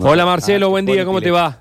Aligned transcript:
Hola 0.00 0.24
Marcelo, 0.24 0.70
buen 0.70 0.86
día, 0.86 1.04
¿cómo 1.04 1.20
te 1.20 1.30
va? 1.30 1.58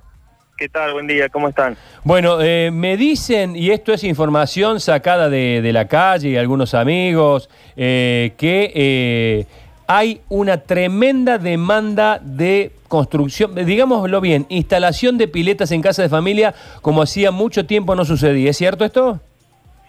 ¿Qué 0.58 0.70
tal? 0.70 0.94
Buen 0.94 1.08
día, 1.08 1.28
¿cómo 1.30 1.50
están? 1.50 1.76
Bueno, 2.04 2.40
eh, 2.42 2.70
me 2.72 2.98
dicen, 2.98 3.56
y 3.56 3.72
esto 3.72 3.94
es 3.94 4.04
información 4.04 4.80
sacada 4.80 5.30
de, 5.30 5.62
de 5.62 5.74
la 5.74 5.88
calle 5.88 6.30
y 6.30 6.38
algunos 6.38 6.74
amigos, 6.74 7.50
eh, 7.76 8.34
que 8.38 8.72
eh, 8.76 9.46
hay 9.88 10.22
una 10.30 10.58
tremenda 10.58 11.38
demanda 11.38 12.20
de 12.22 12.72
construcción, 12.88 13.56
digámoslo 13.56 14.22
bien, 14.22 14.46
instalación 14.50 15.18
de 15.18 15.28
piletas 15.28 15.72
en 15.72 15.82
casa 15.82 16.04
de 16.04 16.10
familia 16.10 16.54
como 16.82 17.02
hacía 17.02 17.32
mucho 17.32 17.66
tiempo 17.66 17.96
no 17.96 18.06
sucedía. 18.06 18.52
¿Es 18.52 18.58
cierto 18.58 18.86
esto? 18.86 19.20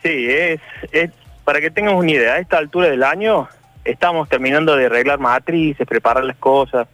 Sí, 0.02 0.26
es, 0.28 0.60
es 0.92 1.10
para 1.44 1.60
que 1.60 1.70
tengan 1.70 1.96
una 1.96 2.10
idea, 2.10 2.34
a 2.34 2.38
esta 2.38 2.58
altura 2.58 2.88
del 2.88 3.02
año 3.02 3.48
estamos 3.84 4.28
terminando 4.28 4.76
de 4.76 4.86
arreglar 4.86 5.18
matrices, 5.18 5.86
preparar 5.86 6.24
las 6.24 6.36
cosas 6.36 6.88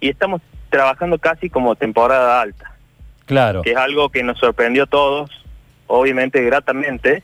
y 0.00 0.08
estamos 0.10 0.42
trabajando 0.76 1.18
casi 1.18 1.48
como 1.48 1.74
temporada 1.74 2.40
alta. 2.40 2.72
Claro. 3.24 3.62
Que 3.62 3.72
es 3.72 3.76
algo 3.76 4.08
que 4.10 4.22
nos 4.22 4.38
sorprendió 4.38 4.84
a 4.84 4.86
todos, 4.86 5.30
obviamente 5.86 6.42
gratamente, 6.44 7.22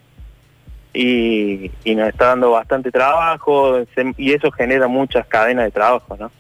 y, 0.95 1.71
y 1.85 1.95
nos 1.95 2.09
está 2.09 2.27
dando 2.29 2.51
bastante 2.51 2.91
trabajo 2.91 3.79
y 4.17 4.33
eso 4.33 4.51
genera 4.51 4.89
muchas 4.89 5.27
cadenas 5.27 5.65
de 5.67 5.71
trabajo, 5.71 6.17
¿no? 6.19 6.31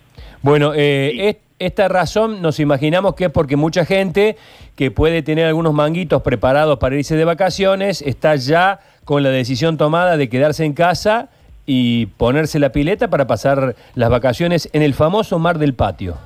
Bueno, 0.42 0.72
eh, 0.74 1.12
Sí. 1.14 1.38
esta 1.58 1.88
razón 1.88 2.42
nos 2.42 2.58
imaginamos 2.60 3.14
que 3.14 3.26
es 3.26 3.30
porque 3.30 3.56
mucha 3.56 3.84
gente 3.84 4.36
que 4.74 4.90
puede 4.90 5.22
tener 5.22 5.46
algunos 5.46 5.72
manguitos 5.72 6.22
preparados 6.22 6.78
para 6.78 6.96
irse 6.96 7.14
de 7.16 7.24
vacaciones 7.24 8.02
está 8.02 8.34
ya 8.36 8.80
con 9.04 9.22
la 9.22 9.30
decisión 9.30 9.76
tomada 9.76 10.16
de 10.16 10.28
quedarse 10.28 10.64
en 10.64 10.72
casa 10.72 11.28
y 11.64 12.06
ponerse 12.06 12.58
la 12.58 12.72
pileta 12.72 13.08
para 13.08 13.26
pasar 13.26 13.76
las 13.94 14.10
vacaciones 14.10 14.68
en 14.72 14.82
el 14.82 14.94
famoso 14.94 15.38
mar 15.38 15.58
del 15.58 15.74
patio. 15.74 16.16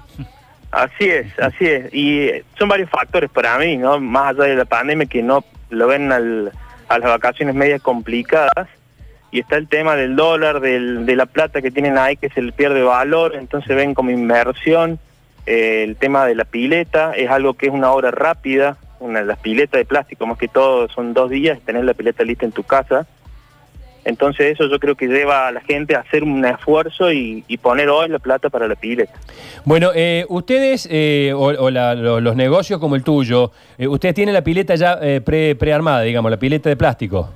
Así 0.70 1.08
es, 1.08 1.26
así 1.38 1.66
es. 1.66 1.92
Y 1.92 2.20
eh, 2.28 2.44
son 2.58 2.68
varios 2.68 2.90
factores 2.90 3.30
para 3.30 3.58
mí, 3.58 3.76
¿no? 3.76 4.00
Más 4.00 4.30
allá 4.30 4.44
de 4.44 4.56
la 4.56 4.64
pandemia 4.64 5.06
que 5.06 5.22
no 5.22 5.44
lo 5.70 5.86
ven 5.86 6.12
a 6.12 6.18
las 6.18 6.52
vacaciones 7.00 7.54
medias 7.54 7.80
complicadas. 7.82 8.68
Y 9.30 9.40
está 9.40 9.56
el 9.56 9.68
tema 9.68 9.96
del 9.96 10.16
dólar, 10.16 10.60
del, 10.60 11.04
de 11.04 11.16
la 11.16 11.26
plata 11.26 11.60
que 11.60 11.70
tienen 11.70 11.98
ahí 11.98 12.16
que 12.16 12.30
se 12.30 12.40
le 12.40 12.52
pierde 12.52 12.82
valor, 12.82 13.34
entonces 13.34 13.74
ven 13.74 13.94
como 13.94 14.10
inversión. 14.10 14.98
Eh, 15.46 15.84
el 15.84 15.96
tema 15.96 16.26
de 16.26 16.34
la 16.34 16.44
pileta 16.44 17.12
es 17.12 17.30
algo 17.30 17.54
que 17.54 17.66
es 17.66 17.72
una 17.72 17.90
obra 17.90 18.10
rápida, 18.10 18.76
una 18.98 19.22
las 19.22 19.38
piletas 19.38 19.78
de 19.78 19.84
plástico 19.84 20.26
más 20.26 20.38
que 20.38 20.48
todo 20.48 20.88
son 20.88 21.12
dos 21.12 21.30
días 21.30 21.60
tener 21.60 21.84
la 21.84 21.94
pileta 21.94 22.24
lista 22.24 22.46
en 22.46 22.52
tu 22.52 22.62
casa. 22.62 23.06
Entonces 24.06 24.52
eso 24.52 24.68
yo 24.70 24.78
creo 24.78 24.94
que 24.94 25.06
lleva 25.08 25.48
a 25.48 25.52
la 25.52 25.60
gente 25.60 25.96
a 25.96 26.00
hacer 26.00 26.22
un 26.22 26.44
esfuerzo 26.44 27.12
y, 27.12 27.44
y 27.48 27.56
poner 27.58 27.88
hoy 27.88 28.08
la 28.08 28.18
plata 28.20 28.48
para 28.48 28.68
la 28.68 28.76
pileta. 28.76 29.12
Bueno, 29.64 29.90
eh, 29.94 30.24
ustedes 30.28 30.88
eh, 30.90 31.32
o, 31.34 31.40
o 31.46 31.70
la- 31.70 31.94
lo- 31.96 32.20
los 32.20 32.36
negocios 32.36 32.78
como 32.78 32.94
el 32.96 33.02
tuyo, 33.02 33.50
eh, 33.76 33.88
ustedes 33.88 34.14
tienen 34.14 34.32
la 34.32 34.42
pileta 34.42 34.76
ya 34.76 34.98
eh, 35.02 35.20
pre- 35.20 35.56
prearmada, 35.56 36.02
digamos, 36.02 36.30
la 36.30 36.36
pileta 36.38 36.68
de 36.68 36.76
plástico. 36.76 37.28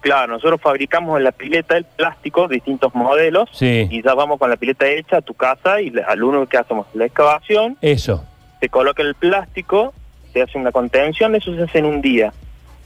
Claro, 0.00 0.32
nosotros 0.34 0.60
fabricamos 0.60 1.20
la 1.20 1.32
pileta 1.32 1.76
el 1.76 1.84
plástico, 1.84 2.46
distintos 2.48 2.94
modelos, 2.94 3.48
Sí. 3.52 3.86
y 3.90 4.02
ya 4.02 4.14
vamos 4.14 4.38
con 4.38 4.50
la 4.50 4.56
pileta 4.56 4.86
hecha 4.88 5.18
a 5.18 5.22
tu 5.22 5.34
casa 5.34 5.80
y 5.80 5.92
al 6.06 6.22
único 6.22 6.46
que 6.46 6.56
hacemos 6.56 6.86
la 6.94 7.06
excavación, 7.06 7.76
Eso. 7.80 8.24
se 8.60 8.68
coloca 8.68 9.02
el 9.02 9.14
plástico, 9.14 9.92
se 10.32 10.42
hace 10.42 10.58
una 10.58 10.72
contención, 10.72 11.34
eso 11.34 11.54
se 11.54 11.62
hace 11.62 11.78
en 11.78 11.84
un 11.86 12.00
día. 12.00 12.32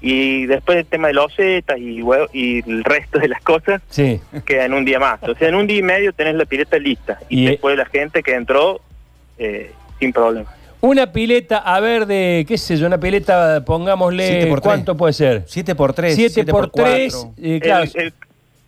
Y 0.04 0.46
después 0.46 0.78
el 0.78 0.86
tema 0.86 1.06
de 1.08 1.14
los 1.14 1.32
setas 1.32 1.78
y, 1.78 2.00
hue- 2.00 2.28
y 2.32 2.58
el 2.68 2.82
resto 2.82 3.20
de 3.20 3.28
las 3.28 3.40
cosas 3.40 3.80
Sí. 3.88 4.20
queda 4.44 4.64
en 4.64 4.74
un 4.74 4.84
día 4.84 4.98
más. 4.98 5.22
O 5.22 5.34
sea, 5.36 5.48
en 5.48 5.54
un 5.54 5.66
día 5.68 5.78
y 5.78 5.82
medio 5.82 6.12
tenés 6.12 6.34
la 6.34 6.44
pileta 6.44 6.76
lista 6.78 7.20
y, 7.28 7.42
Y, 7.42 7.46
eh, 7.46 7.50
después 7.50 7.76
la 7.78 7.86
gente 7.86 8.22
que 8.22 8.34
entró 8.34 8.80
eh, 9.38 9.70
sin 10.00 10.12
problema. 10.12 10.52
Una 10.80 11.12
pileta, 11.12 11.58
a 11.58 11.78
ver, 11.78 12.06
de, 12.06 12.44
qué 12.48 12.58
sé 12.58 12.76
yo, 12.76 12.88
una 12.88 12.98
pileta, 12.98 13.64
pongámosle, 13.64 14.26
Siete 14.26 14.46
por 14.48 14.60
tres. 14.60 14.64
¿cuánto 14.64 14.96
puede 14.96 15.12
ser? 15.12 15.44
7 15.46 15.74
por 15.76 15.92
3, 15.92 16.14
7 16.16 16.44
por 16.46 16.70
3, 16.70 17.28
El- 17.40 17.60
claro, 17.60 17.84
el- 17.94 18.12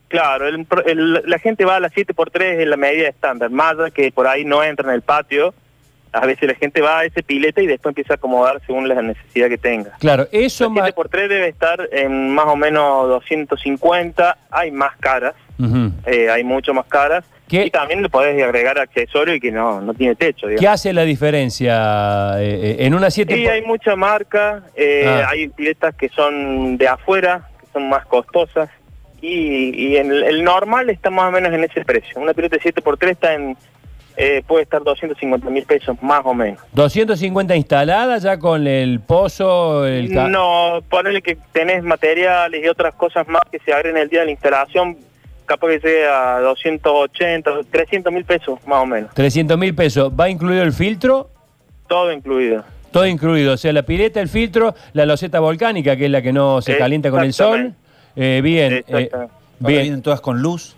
claro, 0.07 0.47
el 0.49 0.65
pro- 0.65 0.85
el- 0.85 1.23
la 1.27 1.39
gente 1.41 1.65
va 1.65 1.75
a 1.77 1.81
las 1.81 1.93
7x3 1.93 2.61
en 2.63 2.71
la 2.71 2.77
medida 2.77 3.09
estándar, 3.09 3.51
más 3.51 3.75
que 3.93 4.13
por 4.13 4.29
ahí 4.29 4.45
no 4.45 4.63
entra 4.63 4.89
en 4.89 4.95
el 4.95 5.03
patio. 5.03 5.53
A 6.15 6.27
veces 6.27 6.49
la 6.49 6.55
gente 6.55 6.81
va 6.81 7.01
a 7.01 7.05
ese 7.05 7.23
pileta 7.23 7.61
y 7.61 7.67
después 7.67 7.91
empieza 7.91 8.15
a 8.15 8.17
acomodar 8.17 8.61
según 8.67 8.89
la 8.89 9.03
necesidad 9.03 9.49
que 9.49 9.59
tenga. 9.59 9.91
claro, 9.99 10.29
eso 10.33 10.71
más... 10.71 10.95
7x3 10.95 11.29
debe 11.29 11.49
estar 11.49 11.89
en 11.93 12.31
más 12.33 12.47
o 12.47 12.57
menos 12.57 13.09
250, 13.09 14.39
hay 14.51 14.71
más 14.71 14.97
caras, 14.99 15.35
eh, 16.07 16.31
hay 16.31 16.45
mucho 16.45 16.73
más 16.75 16.87
caras. 16.87 17.25
¿Qué? 17.49 17.67
Y 17.67 17.71
también 17.71 18.01
le 18.03 18.09
podés 18.09 18.43
agregar 18.43 18.79
accesorios 18.79 19.37
y 19.37 19.41
que 19.41 19.53
no, 19.53 19.81
no 19.83 19.93
tiene 19.93 20.15
techo. 20.15 20.47
digamos. 20.47 20.61
¿Qué 20.61 20.69
hace 20.69 20.93
la 20.95 21.03
diferencia 21.03 22.41
eh, 22.41 22.77
eh, 22.81 22.87
en 22.87 22.95
una 22.95 23.11
7 23.11 23.35
Sí, 23.35 23.47
hay 23.47 23.63
mucha 23.63 23.97
marca, 23.97 24.63
eh, 24.75 25.05
Ah. 25.07 25.29
hay 25.31 25.49
piletas 25.49 25.95
que 25.95 26.09
son 26.09 26.79
de 26.79 26.89
afuera, 26.89 27.49
que 27.61 27.67
son 27.73 27.89
más 27.91 28.07
costosas, 28.07 28.71
y, 29.21 29.75
y 29.89 29.97
en 29.99 30.11
el, 30.11 30.23
el 30.25 30.45
normal 30.45 30.89
está 30.91 31.11
más 31.11 31.29
o 31.29 31.33
menos 31.33 31.53
en 31.53 31.65
ese 31.65 31.85
precio. 31.85 32.19
Una 32.21 32.33
pileta 32.35 32.57
de 32.57 32.63
7x3 32.63 33.11
está 33.11 33.35
en, 33.35 33.57
eh, 34.17 34.43
puede 34.47 34.63
estar 34.63 34.83
250 34.83 35.51
mil 35.51 35.65
pesos 35.65 35.97
más 36.03 36.21
o 36.25 36.35
menos. 36.35 36.61
250 36.73 37.57
instaladas 37.57 38.23
ya 38.23 38.39
con 38.39 38.67
el 38.67 39.01
pozo, 39.01 39.87
el 39.87 40.13
ca- 40.13 40.29
No, 40.29 40.81
ponele 40.89 41.21
que 41.23 41.37
tenés 41.53 41.83
materiales 41.83 42.65
y 42.65 42.69
otras 42.69 42.95
cosas 42.95 43.27
más 43.29 43.43
que 43.51 43.59
se 43.59 43.73
agreguen 43.73 44.03
el 44.03 44.09
día 44.09 44.21
de 44.21 44.27
la 44.27 44.31
instalación, 44.33 44.97
capaz 45.47 45.69
que 45.69 45.81
sea 45.81 46.39
280, 46.41 47.51
300 47.71 48.13
mil 48.13 48.25
pesos 48.25 48.59
más 48.67 48.83
o 48.83 48.87
menos, 48.87 49.13
300 49.15 49.59
mil 49.59 49.75
pesos. 49.75 50.13
¿Va 50.19 50.29
incluido 50.29 50.63
el 50.63 50.73
filtro? 50.73 51.31
todo 51.87 52.11
incluido. 52.13 52.65
Todo 52.93 53.07
incluido, 53.07 53.55
o 53.55 53.57
sea, 53.57 53.73
la 53.73 53.83
pileta, 53.83 54.21
el 54.21 54.29
filtro, 54.29 54.75
la 54.93 55.05
loseta 55.05 55.41
volcánica, 55.41 55.97
que 55.97 56.05
es 56.05 56.11
la 56.11 56.23
que 56.23 56.33
no 56.33 56.63
se 56.63 56.79
calienta 56.79 57.11
con 57.11 57.23
el 57.25 57.33
sol. 57.33 57.75
Eh, 58.17 58.41
bien, 58.43 58.73
eh, 58.73 58.85
bien. 58.89 59.11
Vienen 59.59 60.03
todas 60.03 60.21
con 60.21 60.41
luz. 60.41 60.77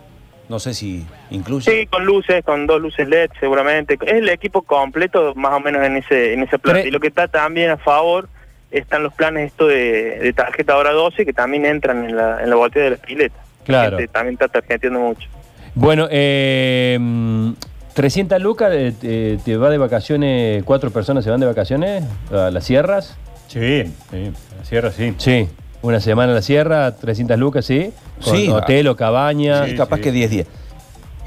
No 0.48 0.58
sé 0.60 0.74
si 0.74 1.04
incluye. 1.30 1.70
Sí, 1.70 1.86
con 1.86 2.04
luces, 2.04 2.44
con 2.44 2.66
dos 2.66 2.80
luces 2.80 3.08
LED 3.08 3.30
seguramente. 3.40 3.98
Es 4.06 4.12
el 4.12 4.28
equipo 4.28 4.62
completo 4.62 5.34
más 5.34 5.52
o 5.54 5.60
menos 5.60 5.84
en 5.84 5.96
ese 5.96 6.34
en 6.34 6.42
esa 6.42 6.58
planta. 6.58 6.82
Tre- 6.82 6.86
Y 6.88 6.90
lo 6.90 7.00
que 7.00 7.08
está 7.08 7.26
también 7.28 7.70
a 7.70 7.76
favor 7.76 8.28
están 8.70 9.02
los 9.02 9.12
planes 9.14 9.46
esto 9.52 9.66
de, 9.66 10.18
de 10.20 10.32
tarjeta 10.32 10.76
hora 10.76 10.92
12 10.92 11.24
que 11.24 11.32
también 11.32 11.64
entran 11.66 12.04
en 12.04 12.16
la, 12.16 12.42
en 12.42 12.50
la 12.50 12.56
botella 12.56 12.84
de 12.84 12.90
las 12.92 13.00
piletas. 13.00 13.38
Claro. 13.64 13.92
La 13.92 13.96
gente 13.98 14.12
también 14.12 14.34
está 14.34 14.48
tarjeteando 14.48 15.00
mucho. 15.00 15.28
Bueno, 15.74 16.06
eh, 16.10 16.96
mm, 17.00 17.52
300 17.94 18.40
lucas, 18.40 18.70
eh, 18.72 19.38
te, 19.44 19.56
va 19.56 19.68
de 19.70 19.78
vacaciones, 19.78 20.62
cuatro 20.64 20.90
personas 20.90 21.24
se 21.24 21.30
van 21.30 21.40
de 21.40 21.46
vacaciones 21.46 22.04
a 22.32 22.50
las 22.50 22.64
sierras. 22.64 23.16
Sí, 23.48 23.84
sí, 24.10 24.32
la 24.58 24.64
sierra 24.64 24.90
sí. 24.92 25.14
Sí. 25.18 25.48
Una 25.82 26.00
semana 26.00 26.32
a 26.32 26.34
la 26.36 26.42
sierra, 26.42 26.96
300 26.96 27.38
lucas, 27.38 27.64
sí. 27.64 27.92
Con 28.24 28.36
Sí. 28.36 28.48
hotel 28.48 28.88
o 28.88 28.96
cabaña. 28.96 29.68
Y 29.68 29.74
capaz 29.76 29.96
sí. 29.96 30.02
que 30.02 30.12
10 30.12 30.30
días. 30.30 30.46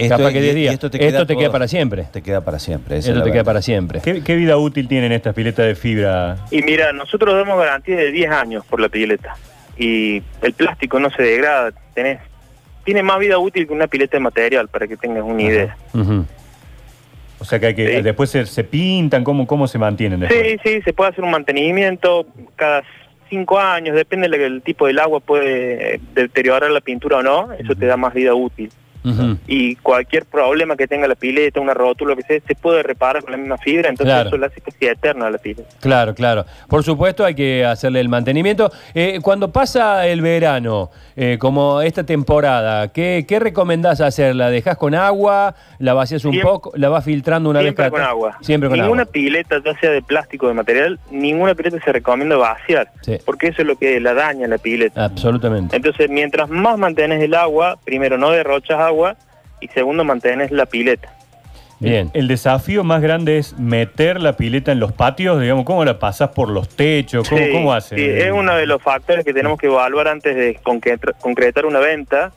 Capaz 0.09 0.31
que 0.31 0.39
y- 0.39 0.41
10 0.41 0.55
y 0.55 0.59
días. 0.59 0.73
Esto 0.73 0.89
te 0.89 0.97
Esto 0.97 1.07
queda, 1.17 1.25
te 1.25 1.35
queda 1.35 1.45
todo- 1.47 1.51
para 1.53 1.67
siempre. 1.67 2.03
Te 2.11 2.21
queda 2.21 2.41
para 2.41 2.57
siempre. 2.59 2.97
Esto 2.97 3.21
te 3.21 3.31
queda 3.31 3.43
para 3.43 3.61
siempre. 3.61 3.99
¿Qué, 4.01 4.23
qué 4.23 4.35
vida 4.35 4.57
útil 4.57 4.87
tienen 4.87 5.11
estas 5.11 5.33
piletas 5.35 5.65
de 5.65 5.75
fibra? 5.75 6.37
Y 6.51 6.61
mira, 6.61 6.93
nosotros 6.93 7.35
damos 7.35 7.57
garantía 7.59 7.97
de 7.97 8.11
10 8.11 8.31
años 8.31 8.65
por 8.65 8.79
la 8.79 8.87
pileta. 8.89 9.35
Y 9.77 10.21
el 10.41 10.53
plástico 10.53 10.99
no 10.99 11.09
se 11.11 11.21
degrada. 11.23 11.71
Tenés, 11.93 12.19
tiene 12.85 13.03
más 13.03 13.19
vida 13.19 13.37
útil 13.37 13.67
que 13.67 13.73
una 13.73 13.87
pileta 13.87 14.17
de 14.17 14.21
material, 14.21 14.67
para 14.69 14.87
que 14.87 14.95
tengas 14.97 15.23
una 15.23 15.41
idea. 15.41 15.77
O 17.41 17.45
sea 17.45 17.59
que, 17.59 17.67
hay 17.67 17.75
que 17.75 17.95
Sí. 17.97 18.01
después 18.01 18.29
se, 18.29 18.45
se 18.45 18.63
pintan, 18.65 19.23
¿cómo, 19.23 19.47
cómo 19.47 19.67
se 19.67 19.77
mantienen 19.77 20.19
después? 20.19 20.41
Sí, 20.43 20.57
sí, 20.63 20.81
se 20.81 20.91
puede 20.93 21.11
hacer 21.11 21.23
un 21.23 21.31
mantenimiento 21.31 22.25
cada 22.57 22.83
cinco 23.29 23.59
años, 23.59 23.95
depende 23.95 24.27
del 24.27 24.61
tipo 24.61 24.87
del 24.87 24.99
agua, 24.99 25.19
puede 25.19 25.99
deteriorar 26.13 26.69
la 26.71 26.81
pintura 26.81 27.17
o 27.17 27.23
no, 27.23 27.53
eso 27.53 27.75
te 27.75 27.85
da 27.85 27.97
más 27.97 28.13
vida 28.13 28.33
útil. 28.33 28.71
Y 29.47 29.75
cualquier 29.77 30.25
problema 30.25 30.75
que 30.75 30.87
tenga 30.87 31.07
la 31.07 31.15
pileta, 31.15 31.59
una 31.59 31.73
rótula, 31.73 32.11
lo 32.11 32.17
que 32.17 32.23
sea, 32.23 32.39
se 32.47 32.55
puede 32.55 32.83
reparar 32.83 33.23
con 33.23 33.31
la 33.31 33.37
misma 33.37 33.57
fibra, 33.57 33.89
entonces 33.89 34.13
Claro. 34.13 34.29
eso 34.29 34.37
le 34.37 34.45
hace 34.47 34.61
que 34.61 34.71
sea 34.71 34.91
eterna 34.91 35.27
a 35.27 35.31
la 35.31 35.37
pileta. 35.37 35.69
Claro, 35.79 36.13
claro. 36.13 36.45
Por 36.67 36.83
supuesto 36.83 37.25
hay 37.25 37.35
que 37.35 37.65
hacerle 37.65 37.99
el 38.01 38.09
mantenimiento. 38.09 38.71
Eh, 38.93 39.19
cuando 39.21 39.51
pasa 39.51 40.05
el 40.07 40.21
verano, 40.21 40.91
eh, 41.15 41.37
como 41.39 41.81
esta 41.81 42.03
temporada, 42.05 42.91
¿qué, 42.91 43.25
qué 43.27 43.39
recomendás 43.39 44.01
hacer? 44.01 44.35
¿La 44.35 44.49
dejás 44.49 44.77
con 44.77 44.95
agua? 44.95 45.55
¿La 45.79 45.93
vacías 45.93 46.23
un 46.25 46.31
Siempre- 46.31 46.51
poco? 46.51 46.71
¿La 46.75 46.89
vas 46.89 47.03
filtrando 47.05 47.49
una 47.49 47.61
Siempre 47.61 47.85
vez 47.85 47.91
con 47.91 47.99
cada 47.99 48.11
agua. 48.11 48.37
Siempre 48.41 48.69
con 48.69 48.79
ninguna 48.79 49.01
agua. 49.03 49.11
pileta, 49.11 49.61
ya 49.63 49.77
sea 49.79 49.91
de 49.91 50.01
plástico 50.01 50.45
o 50.45 50.49
de 50.49 50.55
material, 50.55 50.99
ninguna 51.11 51.55
pileta 51.55 51.77
se 51.83 51.91
recomienda 51.91 52.35
vaciar, 52.37 52.91
Sí. 53.01 53.17
porque 53.25 53.47
eso 53.47 53.61
es 53.61 53.67
lo 53.67 53.77
que 53.77 53.99
la 53.99 54.13
daña 54.13 54.47
la 54.47 54.57
pileta. 54.57 55.05
Absolutamente. 55.05 55.75
Entonces, 55.75 56.09
mientras 56.09 56.49
más 56.49 56.77
mantenés 56.77 57.21
el 57.23 57.33
agua, 57.33 57.77
primero 57.85 58.17
no 58.17 58.31
derrochas 58.31 58.79
agua 58.79 58.88
y 59.61 59.67
segundo 59.69 60.03
mantenés 60.03 60.51
la 60.51 60.65
pileta. 60.65 61.13
Bien. 61.81 62.11
El 62.13 62.27
desafío 62.27 62.83
más 62.83 63.01
grande 63.01 63.37
es 63.37 63.57
meter 63.57 64.19
la 64.19 64.33
pileta 64.35 64.71
en 64.73 64.81
los 64.81 64.91
patios, 64.91 65.39
digamos, 65.39 65.63
¿cómo 65.63 65.85
la 65.85 65.97
pasas 65.97 66.29
por 66.29 66.49
los 66.49 66.67
techos? 66.67 67.29
¿Cómo, 67.29 67.41
Sí, 67.41 67.51
cómo 67.53 67.73
hace? 67.73 67.95
sí, 67.95 68.03
es 68.05 68.31
uno 68.31 68.53
de 68.55 68.65
los 68.65 68.81
factores 68.81 69.23
que 69.23 69.33
tenemos 69.33 69.57
que 69.57 69.67
evaluar 69.67 70.09
antes 70.09 70.35
de 70.35 70.55
concretar, 70.61 71.15
concretar 71.21 71.65
una 71.65 71.79
venta, 71.79 72.31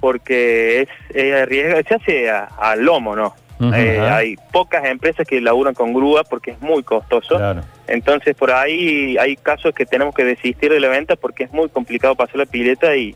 porque 0.00 0.82
es, 0.82 0.88
es 1.14 1.34
arriesga- 1.34 1.82
se 1.88 1.94
hace 1.94 2.30
a- 2.30 2.44
al 2.58 2.82
lomo, 2.84 3.16
¿no? 3.16 3.34
Eh, 3.72 4.00
hay 4.00 4.36
pocas 4.52 4.84
empresas 4.84 5.26
que 5.26 5.40
laburan 5.40 5.72
con 5.74 5.94
grúa 5.94 6.24
porque 6.24 6.50
es 6.50 6.60
muy 6.60 6.82
costoso. 6.82 7.36
Claro. 7.36 7.62
Entonces 7.86 8.34
por 8.36 8.50
ahí 8.50 9.16
hay 9.16 9.36
casos 9.36 9.72
que 9.74 9.86
tenemos 9.86 10.14
que 10.14 10.24
desistir 10.24 10.70
de 10.72 10.80
la 10.80 10.88
venta 10.88 11.16
porque 11.16 11.44
es 11.44 11.52
muy 11.52 11.68
complicado 11.70 12.14
pasar 12.16 12.36
la 12.36 12.46
pileta 12.46 12.94
y, 12.96 13.14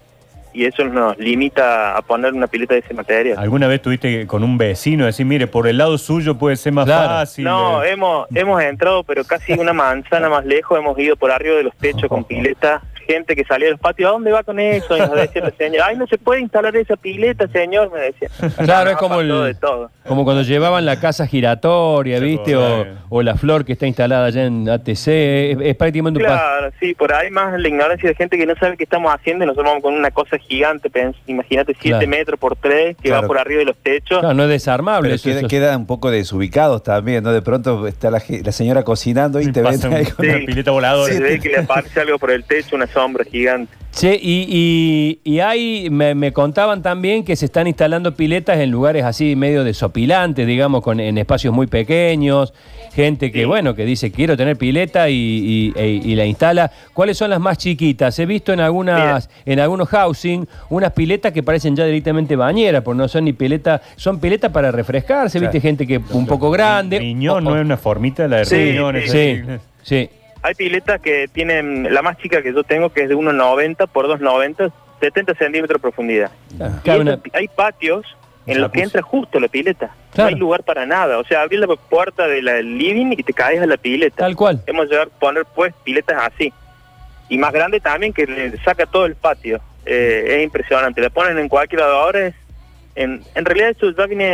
y 0.53 0.65
eso 0.65 0.85
nos 0.85 1.17
limita 1.19 1.97
a 1.97 2.03
poner 2.03 2.33
una 2.33 2.47
pileta 2.47 2.75
de 2.75 2.81
ese 2.81 2.95
material. 2.95 3.39
¿Alguna 3.39 3.67
vez 3.69 3.83
tuviste 3.83 4.27
con 4.27 4.43
un 4.45 4.59
vecino 4.59 5.07
decir, 5.07 5.27
mire, 5.27 5.47
por 5.47 5.67
el 5.69 5.79
lado 5.79 5.99
suyo 5.99 6.37
puede 6.37 6.57
ser 6.57 6.73
más 6.73 6.87
Claro. 6.87 7.09
fácil? 7.09 7.45
No, 7.45 7.83
eh? 7.83 7.93
hemos 7.93 8.27
hemos 8.35 8.63
entrado, 8.63 9.03
pero 9.05 9.25
casi 9.25 9.53
una 9.53 9.73
manzana 9.73 10.29
más 10.29 10.45
lejos, 10.45 10.79
hemos 10.79 10.99
ido 10.99 11.17
por 11.17 11.31
arriba 11.31 11.57
de 11.57 11.63
los 11.65 11.77
techos 11.77 12.09
con 12.09 12.25
pileta, 12.29 12.83
gente 13.09 13.35
que 13.35 13.45
salía 13.45 13.67
de 13.67 13.73
los 13.73 13.81
patios, 13.81 14.09
¿a 14.09 14.13
dónde 14.13 14.31
va 14.31 14.43
con 14.43 14.61
eso? 14.61 14.97
Y 14.97 15.01
nos 15.01 15.15
decía 15.15 15.43
la 15.43 15.51
señora, 15.53 15.87
ay, 15.87 15.97
no 15.97 16.07
se 16.07 16.19
puede 16.19 16.41
instalar 16.43 16.77
esa 16.77 16.95
pileta, 16.97 17.49
señor, 17.49 17.91
me 17.93 18.01
decía. 18.01 18.29
Claro, 18.65 18.91
es 18.91 18.95
No, 18.97 19.01
como 19.01 19.17
pasó 19.17 19.43
de 19.45 19.51
el, 19.51 19.57
todo. 19.59 19.91
como 20.07 20.25
cuando 20.25 20.43
llevaban 20.43 20.85
la 20.85 21.01
casa 21.01 21.27
giratoria, 21.27 22.19
Sí, 22.19 22.25
¿viste? 22.25 22.57
O, 22.57 22.87
o 23.09 23.23
la 23.23 23.37
flor 23.37 23.65
que 23.65 23.73
está 23.73 23.87
instalada 23.87 24.27
allá 24.27 24.45
en 24.45 24.69
ATC. 24.69 24.89
Es, 25.09 25.59
es 25.63 25.77
prácticamente 25.77 26.21
Claro, 26.21 26.71
sí, 26.79 26.95
por 26.95 27.13
ahí 27.13 27.31
más 27.31 27.59
la 27.59 27.69
ignorancia 27.69 28.09
de 28.09 28.15
gente 28.15 28.37
que 28.37 28.47
no 28.47 28.55
sabe 28.57 28.77
qué 28.77 28.85
estamos 28.85 29.13
haciendo 29.13 29.45
y 29.45 29.47
nosotros 29.47 29.71
vamos 29.71 29.83
con 29.83 29.95
una 29.95 30.11
cosa 30.11 30.37
gigante, 30.39 30.91
imagínate 31.27 31.75
7 31.81 31.89
Claro. 31.99 32.09
metros 32.09 32.39
por 32.39 32.57
3 32.57 32.97
que 33.03 33.11
va 33.11 33.23
por 33.23 33.39
arriba 33.39 33.61
de 33.61 33.65
los 33.67 33.77
techos. 33.79 34.21
Claro, 34.21 34.35
no 34.35 34.43
es 34.45 34.49
desarmable. 34.51 35.03
Pero 35.09 35.15
eso, 35.15 35.25
queda, 35.29 35.39
eso- 35.41 35.49
queda 35.49 35.77
un 35.77 35.87
poco 35.87 36.11
desubicados 36.11 36.83
también, 36.83 37.25
¿no? 37.25 37.33
De 37.33 37.43
pronto 37.43 37.87
está 37.87 38.11
la, 38.11 38.21
señora 38.21 38.83
cocinando 38.85 39.41
y 39.41 39.45
Y 39.49 39.53
te 39.53 39.63
ven 39.63 39.73
ahí 39.95 40.05
un- 40.05 40.11
con- 40.11 40.27
una 40.27 40.39
Sí. 40.39 40.47
pileta 40.47 40.71
voladora. 40.71 41.13
Se 41.13 41.21
ve 41.21 41.41
que 41.41 41.49
le 41.51 41.59
aparece 41.59 42.01
algo 42.01 42.19
por 42.19 42.31
el 42.31 42.45
techo, 42.45 42.77
una 42.77 42.87
sombra 42.99 43.25
gigante. 43.25 43.73
Che, 43.93 44.15
y, 44.21 44.47
y, 45.25 45.35
y 45.35 45.41
hay, 45.41 45.89
me, 45.91 46.15
me 46.15 46.33
contaban 46.33 46.83
también 46.83 47.25
que 47.25 47.35
se 47.37 47.47
están 47.47 47.67
instalando 47.67 48.15
piletas 48.15 48.59
en 48.59 48.71
lugares 48.71 49.03
así 49.05 49.35
medio 49.35 49.65
desopilantes, 49.65 50.47
digamos, 50.47 50.83
con, 50.83 51.01
en 51.01 51.17
espacios 51.19 51.55
muy 51.55 51.67
pequeños, 51.67 52.53
gente 52.93 53.33
que, 53.33 53.41
Sí. 53.41 53.45
bueno, 53.47 53.75
que 53.75 53.85
dice 53.87 54.13
quiero 54.13 54.37
tener 54.37 54.57
pileta 54.57 55.09
y, 55.09 55.15
y- 55.15 55.73
e- 55.75 56.01
y 56.05 56.15
la 56.17 56.27
instala. 56.27 56.71
¿Cuáles 56.93 57.17
son 57.17 57.31
las 57.31 57.41
más 57.41 57.57
chiquitas? 57.59 58.19
He 58.19 58.27
visto 58.27 58.53
en 58.53 58.61
algunas, 58.61 59.31
en 59.47 59.59
algunos 59.59 59.89
housing 59.89 60.47
unas 60.69 60.93
piletas 60.93 61.33
que 61.33 61.43
parecen 61.43 61.75
ya 61.75 61.85
directamente 61.87 62.37
bañeras, 62.37 62.83
porque 62.83 62.99
no 62.99 63.09
son 63.09 63.25
ni 63.25 63.33
piletas, 63.33 63.81
son 63.97 64.21
piletas 64.21 64.53
para 64.53 64.71
refrescarse, 64.71 65.39
Claro. 65.39 65.51
viste, 65.53 65.67
gente 65.67 65.87
que 65.87 65.99
un 66.11 66.27
poco 66.27 66.51
grande. 66.51 66.99
O- 67.31 67.41
¿no 67.41 67.57
es 67.57 67.65
una 67.65 67.77
formita 67.79 68.29
la 68.29 68.39
de 68.39 68.45
Sí, 68.45 68.55
riñón? 68.57 68.97
sí. 69.07 69.09
Sí, 69.09 69.43
sí. 69.83 70.11
Hay 70.43 70.55
piletas 70.55 71.01
que 71.01 71.29
tienen, 71.29 71.93
la 71.93 72.03
más 72.03 72.17
chica 72.19 72.43
que 72.43 72.53
yo 72.53 72.63
tengo, 72.65 72.91
que 72.91 73.03
es 73.03 73.09
de 73.09 73.17
1,90 73.17 73.87
por 73.89 74.07
2,90, 74.07 74.71
70 75.01 75.35
centímetros 75.35 75.79
de 75.79 75.83
profundidad. 75.83 76.31
Una- 77.01 77.21
hay 77.33 77.49
patios 77.49 78.07
en 78.47 78.61
los 78.61 78.71
que 78.71 78.83
entra 78.83 79.03
justo 79.03 79.39
la 79.41 79.49
pileta. 79.49 79.91
Claro. 80.15 80.31
No 80.31 80.35
hay 80.37 80.41
lugar 80.41 80.63
para 80.63 80.87
nada. 80.87 81.19
O 81.19 81.25
sea, 81.25 81.43
abrir 81.43 81.61
la 81.61 81.67
puerta 81.67 82.27
de 82.27 82.41
la- 82.41 82.55
del 82.55 82.79
living 82.79 83.13
y 83.13 83.23
te 83.23 83.33
caes 83.33 83.61
a 83.61 83.67
la 83.67 83.77
pileta. 83.77 84.17
Tal 84.17 84.35
cual. 84.37 84.63
Hemos 84.67 84.89
llegado 84.89 85.11
a 85.15 85.19
poner 85.19 85.45
pues 85.55 85.75
piletas 85.85 86.17
así. 86.33 86.53
Y 87.29 87.37
más 87.37 87.53
grande 87.53 87.79
también 87.81 88.13
que 88.13 88.25
le 88.27 88.57
saca 88.59 88.87
todo 88.87 89.05
el 89.07 89.15
patio. 89.17 89.61
Eh, 89.85 90.37
es 90.39 90.45
impresionante. 90.45 91.01
La 91.03 91.11
ponen 91.11 91.39
en 91.39 91.49
cualquier 91.49 91.81
lado. 91.83 91.97
Ahora 91.99 92.27
es... 92.29 92.35
En, 92.95 93.23
en 93.37 93.45
realidad 93.45 93.71
eso 93.71 93.91
ya 93.97 94.07
viene 94.07 94.27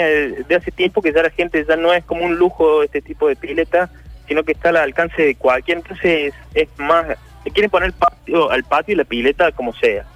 de 0.49 0.55
hace 0.55 0.71
tiempo 0.71 1.03
que 1.03 1.13
ya 1.13 1.23
la 1.23 1.29
gente 1.31 1.63
ya 1.69 1.77
no 1.77 1.93
es 1.93 2.03
como 2.05 2.25
un 2.25 2.37
lujo 2.37 2.83
este 2.83 3.03
tipo 3.03 3.29
de 3.29 3.37
pileta, 3.37 3.91
sino 4.29 4.43
que 4.43 4.53
está 4.53 4.71
al 4.71 4.77
alcance 4.79 5.21
de 5.23 5.35
cualquier. 5.35 5.79
Entonces 5.79 6.35
es 6.55 6.69
más... 6.79 7.07
Le 7.45 7.51
quieren 7.51 7.71
poner 7.71 7.93
patio, 7.93 8.51
al 8.51 8.65
patio 8.65 8.95
y 8.95 8.97
la 8.97 9.05
pileta 9.05 9.53
como 9.53 9.75
sea. 9.75 10.07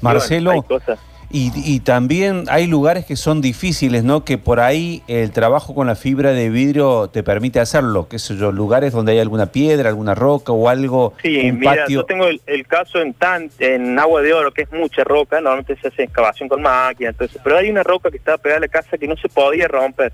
Marcelo, 0.00 0.52
Y 0.52 0.60
bueno, 0.60 0.98
y, 1.30 1.50
y 1.64 1.80
también 1.80 2.44
hay 2.48 2.66
lugares 2.66 3.06
que 3.06 3.16
son 3.16 3.40
difíciles, 3.40 4.04
¿no? 4.04 4.24
Que 4.24 4.38
por 4.38 4.60
ahí 4.60 5.02
el 5.08 5.32
trabajo 5.32 5.74
con 5.74 5.86
la 5.86 5.96
fibra 5.96 6.32
de 6.32 6.48
vidrio 6.50 7.08
te 7.08 7.22
permite 7.22 7.58
hacerlo, 7.60 8.06
qué 8.08 8.18
sé 8.20 8.36
yo, 8.36 8.52
lugares 8.52 8.92
donde 8.92 9.12
hay 9.12 9.18
alguna 9.18 9.46
piedra, 9.46 9.88
alguna 9.88 10.14
roca 10.14 10.52
o 10.52 10.68
algo, 10.68 11.14
Sí, 11.22 11.50
un 11.50 11.58
mira, 11.58 11.76
patio. 11.76 12.00
yo 12.00 12.04
tengo 12.04 12.26
el, 12.26 12.40
el 12.46 12.66
caso 12.66 13.00
en 13.00 13.14
tan, 13.14 13.50
en 13.58 13.98
Agua 13.98 14.22
de 14.22 14.32
Oro, 14.32 14.52
que 14.52 14.62
es 14.62 14.72
mucha 14.72 15.02
roca, 15.02 15.40
normalmente 15.40 15.76
se 15.80 15.88
hace 15.88 16.04
excavación 16.04 16.48
con 16.48 16.62
máquina, 16.62 17.10
entonces, 17.10 17.40
pero 17.42 17.56
hay 17.56 17.68
una 17.70 17.82
roca 17.82 18.10
que 18.10 18.16
estaba 18.18 18.38
pegada 18.38 18.58
a 18.58 18.60
la 18.60 18.68
casa 18.68 18.96
que 18.98 19.08
no 19.08 19.16
se 19.16 19.28
podía 19.28 19.66
romper. 19.66 20.12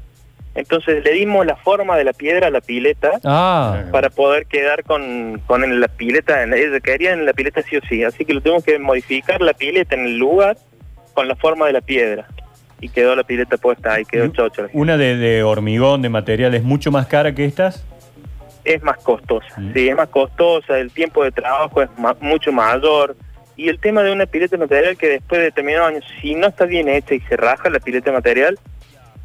Entonces 0.60 1.04
le 1.04 1.12
dimos 1.12 1.44
la 1.44 1.56
forma 1.56 1.96
de 1.96 2.04
la 2.04 2.12
piedra 2.12 2.46
a 2.46 2.50
la 2.50 2.60
pileta 2.60 3.20
Ah, 3.24 3.84
para 3.90 4.10
poder 4.10 4.46
quedar 4.46 4.84
con, 4.84 5.40
con 5.46 5.80
la 5.80 5.88
pileta, 5.88 6.42
en, 6.42 6.54
ellos 6.54 6.80
querían 6.82 7.26
la 7.26 7.32
pileta 7.32 7.62
sí 7.62 7.76
o 7.76 7.80
sí, 7.88 8.04
así 8.04 8.24
que 8.24 8.34
lo 8.34 8.40
tuvimos 8.40 8.64
que 8.64 8.78
modificar 8.78 9.40
la 9.40 9.52
pileta 9.52 9.94
en 9.94 10.04
el 10.04 10.16
lugar 10.16 10.56
con 11.14 11.28
la 11.28 11.36
forma 11.36 11.66
de 11.66 11.72
la 11.72 11.80
piedra. 11.80 12.28
Y 12.80 12.88
quedó 12.88 13.14
la 13.14 13.24
pileta 13.24 13.58
puesta 13.58 13.92
ahí, 13.92 14.04
quedó 14.04 14.28
chocho. 14.28 14.68
Una 14.72 14.96
de, 14.96 15.16
de 15.16 15.42
hormigón, 15.42 16.00
de 16.00 16.08
material, 16.08 16.54
¿es 16.54 16.62
mucho 16.62 16.90
más 16.90 17.06
cara 17.06 17.34
que 17.34 17.44
estas? 17.44 17.84
es 18.64 18.82
más 18.82 18.98
costosa. 18.98 19.48
Mm. 19.56 19.72
Sí, 19.74 19.88
es 19.88 19.96
más 19.96 20.08
costosa, 20.08 20.78
el 20.78 20.90
tiempo 20.90 21.24
de 21.24 21.32
trabajo 21.32 21.82
es 21.82 21.88
mucho 22.20 22.52
mayor. 22.52 23.16
Y 23.56 23.68
el 23.68 23.78
tema 23.78 24.02
de 24.02 24.12
una 24.12 24.26
pileta 24.26 24.56
de 24.56 24.62
material 24.62 24.96
que 24.96 25.08
después 25.08 25.38
de 25.38 25.46
determinados 25.46 25.88
años, 25.88 26.04
si 26.20 26.34
no 26.34 26.46
está 26.46 26.64
bien 26.64 26.88
hecha 26.88 27.14
y 27.14 27.20
se 27.20 27.36
raja 27.36 27.68
la 27.68 27.80
pileta 27.80 28.10
de 28.10 28.16
material, 28.16 28.58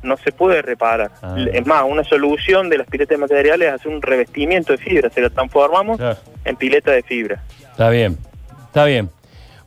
no 0.06 0.18
se 0.18 0.32
puede 0.32 0.62
reparar. 0.62 1.12
Ah. 1.22 1.36
Es 1.52 1.66
más, 1.66 1.84
una 1.88 2.04
solución 2.04 2.70
de 2.70 2.78
las 2.78 2.88
piletas 2.88 3.18
de 3.18 3.18
material 3.18 3.62
es 3.62 3.74
hacer 3.74 3.92
un 3.92 4.02
revestimiento 4.02 4.72
de 4.74 4.78
fibra, 4.78 5.10
se 5.10 5.22
la 5.22 5.30
transformamos 5.30 5.98
Claro. 5.98 6.18
en 6.46 6.56
pileta 6.56 6.92
de 6.92 7.04
fibra. 7.04 7.42
Está 7.72 7.90
bien, 7.90 8.18
está 8.68 8.86
bien. 8.86 9.10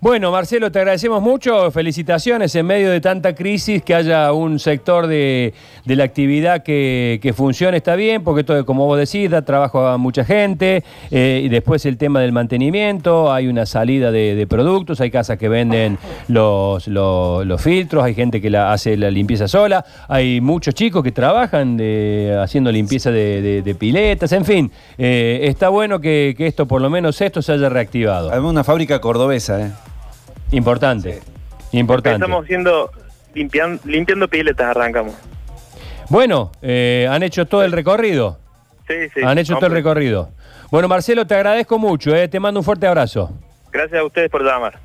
Bueno, 0.00 0.30
Marcelo, 0.30 0.70
te 0.70 0.78
agradecemos 0.78 1.20
mucho. 1.20 1.72
Felicitaciones 1.72 2.54
en 2.54 2.64
medio 2.66 2.88
de 2.88 3.00
tanta 3.00 3.34
crisis, 3.34 3.82
que 3.82 3.96
haya 3.96 4.32
un 4.32 4.60
sector 4.60 5.08
de, 5.08 5.52
de 5.84 5.96
la 5.96 6.04
actividad 6.04 6.62
que, 6.62 7.18
que 7.20 7.32
funcione, 7.32 7.78
está 7.78 7.96
bien, 7.96 8.22
porque 8.22 8.44
todo, 8.44 8.64
como 8.64 8.86
vos 8.86 8.96
decís, 8.96 9.28
da 9.28 9.42
trabajo 9.42 9.84
a 9.88 9.98
mucha 9.98 10.24
gente. 10.24 10.84
eh, 11.10 11.40
y 11.42 11.48
después 11.48 11.84
el 11.84 11.96
tema 11.96 12.20
del 12.20 12.30
mantenimiento, 12.30 13.32
hay 13.32 13.48
una 13.48 13.66
salida 13.66 14.12
de, 14.12 14.46
productos, 14.48 15.00
hay 15.00 15.10
casas 15.10 15.36
que 15.36 15.48
venden 15.48 15.98
los, 16.28 16.86
los, 16.86 17.60
filtros, 17.60 18.04
hay 18.04 18.14
gente 18.14 18.40
que 18.40 18.50
la, 18.50 18.72
hace 18.72 18.96
la 18.96 19.10
limpieza 19.10 19.48
sola, 19.48 19.84
hay 20.06 20.40
muchos 20.40 20.74
chicos 20.74 21.02
que 21.02 21.10
trabajan 21.10 21.76
de, 21.76 22.38
haciendo 22.40 22.70
limpieza 22.70 23.10
de, 23.10 23.76
piletas, 23.76 24.30
en 24.30 24.44
fin. 24.44 24.70
eh, 24.96 25.40
está 25.42 25.70
bueno 25.70 26.00
que, 26.00 26.36
que 26.38 26.46
esto, 26.46 26.68
por 26.68 26.80
lo 26.80 26.88
menos 26.88 27.20
esto, 27.20 27.42
se 27.42 27.50
haya 27.50 27.68
reactivado. 27.68 28.30
Además 28.30 28.50
una 28.52 28.64
fábrica 28.64 29.00
cordobesa, 29.00 29.60
¿eh? 29.60 29.72
Importante. 30.52 31.20
Importante. 31.72 32.16
Estamos 32.24 32.44
haciendo, 32.44 32.90
limpian- 33.34 33.80
limpiando 33.84 34.28
piletas, 34.28 34.68
arrancamos. 34.76 35.14
Bueno, 36.08 36.50
eh, 36.62 37.06
han 37.10 37.22
hecho 37.22 37.46
todo 37.46 37.62
el 37.64 37.72
recorrido. 37.72 38.38
Sí, 38.86 38.94
sí. 39.14 39.20
han 39.22 39.36
hecho 39.36 39.56
todo 39.56 39.66
el 39.66 39.72
recorrido. 39.72 40.30
Bueno, 40.70 40.88
Marcelo, 40.88 41.26
te 41.26 41.34
agradezco 41.34 41.78
mucho. 41.78 42.14
eh, 42.16 42.26
Te 42.28 42.40
mando 42.40 42.60
un 42.60 42.64
fuerte 42.64 42.86
abrazo. 42.86 43.30
Gracias 43.70 44.00
a 44.00 44.04
ustedes 44.04 44.30
por 44.30 44.42
llamar. 44.42 44.78